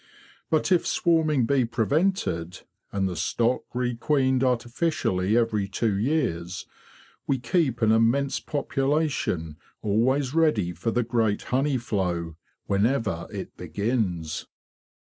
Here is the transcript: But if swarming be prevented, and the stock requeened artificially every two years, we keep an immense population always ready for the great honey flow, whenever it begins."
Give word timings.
But 0.49 0.71
if 0.71 0.87
swarming 0.87 1.45
be 1.45 1.63
prevented, 1.63 2.61
and 2.91 3.07
the 3.07 3.15
stock 3.15 3.65
requeened 3.71 4.41
artificially 4.43 5.37
every 5.37 5.67
two 5.67 5.95
years, 5.95 6.65
we 7.27 7.37
keep 7.37 7.83
an 7.83 7.91
immense 7.91 8.39
population 8.39 9.57
always 9.83 10.33
ready 10.33 10.71
for 10.71 10.89
the 10.89 11.03
great 11.03 11.43
honey 11.43 11.77
flow, 11.77 12.35
whenever 12.65 13.27
it 13.31 13.55
begins." 13.57 14.47